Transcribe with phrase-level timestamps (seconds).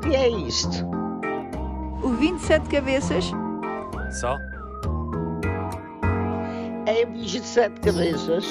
[0.00, 0.86] que é isto?
[2.02, 3.24] O 27 cabeças?
[4.20, 4.38] Só?
[6.86, 8.44] É um bicho de sete cabeças.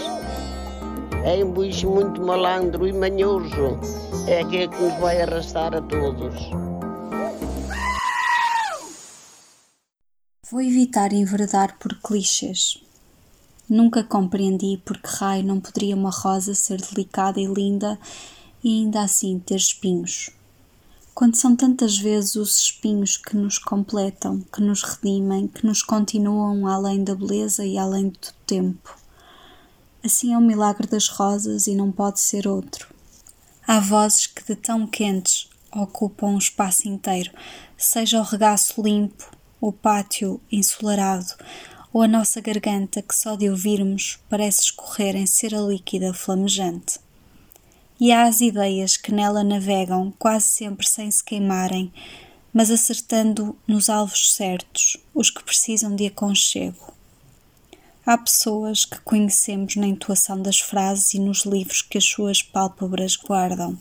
[1.25, 3.79] É um bicho muito malandro e manhoso.
[4.27, 6.35] É aquele que nos vai arrastar a todos.
[10.49, 12.81] Vou evitar enveredar por clichês.
[13.67, 17.99] Nunca compreendi por que raio não poderia uma rosa ser delicada e linda
[18.63, 20.31] e ainda assim ter espinhos.
[21.13, 26.65] Quando são tantas vezes os espinhos que nos completam, que nos redimem, que nos continuam
[26.65, 28.97] além da beleza e além do tempo.
[30.03, 32.87] Assim é o milagre das rosas e não pode ser outro.
[33.67, 37.31] Há vozes que de tão quentes ocupam um espaço inteiro,
[37.77, 39.29] seja o regaço limpo,
[39.59, 41.33] o pátio ensolarado,
[41.91, 46.99] ou a nossa garganta que só de ouvirmos parece escorrer em cera líquida flamejante.
[47.99, 51.91] E as ideias que nela navegam quase sempre sem se queimarem,
[52.53, 56.93] mas acertando nos alvos certos, os que precisam de aconchego.
[58.05, 63.15] Há pessoas que conhecemos na intuação das frases e nos livros que as suas pálpebras
[63.15, 63.77] guardam.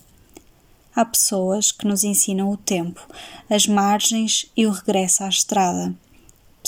[0.95, 3.07] Há pessoas que nos ensinam o tempo,
[3.49, 5.95] as margens e o regresso à estrada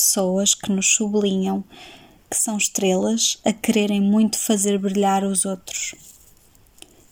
[0.01, 1.63] pessoas que nos sublinham,
[2.31, 5.95] que são estrelas a quererem muito fazer brilhar os outros.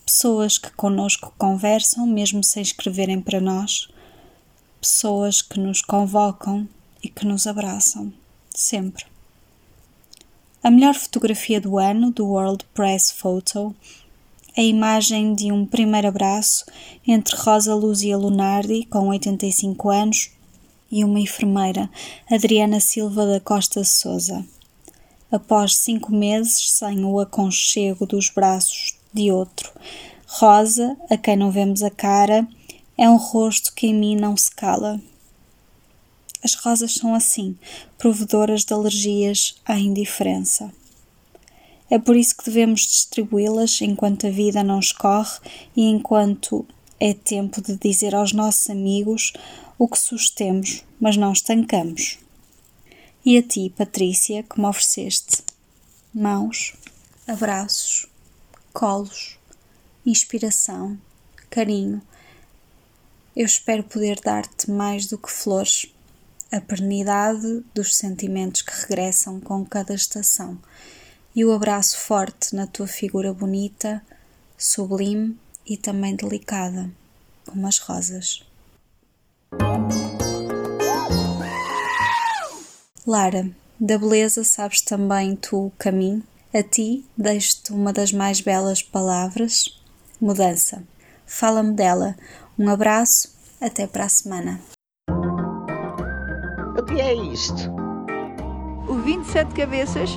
[0.09, 3.89] Pessoas que conosco conversam, mesmo sem escreverem para nós.
[4.81, 6.67] Pessoas que nos convocam
[7.03, 8.11] e que nos abraçam,
[8.49, 9.05] sempre.
[10.63, 13.77] A melhor fotografia do ano, do World Press Photo,
[14.57, 16.65] a imagem de um primeiro abraço
[17.07, 20.31] entre Rosa Luzia Lunardi, com 85 anos,
[20.91, 21.91] e uma enfermeira,
[22.33, 24.43] Adriana Silva da Costa Souza.
[25.31, 29.73] Após cinco meses sem o aconchego dos braços de outro,
[30.27, 32.47] Rosa, a quem não vemos a cara,
[32.97, 35.01] é um rosto que em mim não se cala.
[36.45, 37.57] As rosas são assim,
[37.97, 40.73] provedoras de alergias à indiferença.
[41.91, 45.39] É por isso que devemos distribuí-las enquanto a vida não escorre
[45.75, 46.67] e enquanto
[47.01, 49.33] é tempo de dizer aos nossos amigos
[49.79, 52.19] o que sustemos, mas não estancamos.
[53.25, 55.43] E a ti, Patrícia, que me ofereceste
[56.13, 56.75] mãos,
[57.27, 58.07] abraços,
[58.73, 59.39] colos,
[60.05, 60.99] inspiração,
[61.51, 62.03] carinho.
[63.37, 65.87] Eu espero poder dar-te mais do que flores,
[66.51, 70.59] a pernidade dos sentimentos que regressam com cada estação
[71.35, 74.03] e o abraço forte na tua figura bonita,
[74.57, 76.91] sublime e também delicada,
[77.47, 78.43] como as rosas.
[83.07, 86.25] Lara, da beleza sabes também tu o caminho.
[86.55, 89.79] A ti deixo-te uma das mais belas palavras,
[90.19, 90.83] mudança.
[91.27, 92.17] Fala-me dela.
[92.59, 94.59] Um abraço, até para a semana.
[96.79, 97.71] O que é isto?
[98.89, 100.11] O 27 cabeças?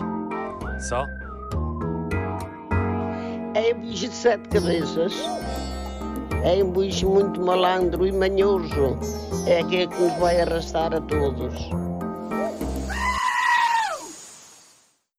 [0.87, 1.05] Só?
[3.53, 5.13] É um bicho de sete cabeças.
[6.45, 8.97] É um bicho muito malandro e manhoso.
[9.45, 11.90] É aquele que nos vai arrastar a todos.